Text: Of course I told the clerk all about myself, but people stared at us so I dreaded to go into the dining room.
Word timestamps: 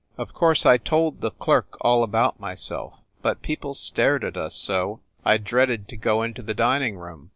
Of 0.17 0.33
course 0.33 0.65
I 0.65 0.79
told 0.79 1.21
the 1.21 1.29
clerk 1.29 1.77
all 1.81 2.01
about 2.01 2.39
myself, 2.39 2.93
but 3.21 3.43
people 3.43 3.75
stared 3.75 4.23
at 4.23 4.35
us 4.35 4.55
so 4.55 4.99
I 5.23 5.37
dreaded 5.37 5.87
to 5.89 5.95
go 5.95 6.23
into 6.23 6.41
the 6.41 6.55
dining 6.55 6.97
room. 6.97 7.29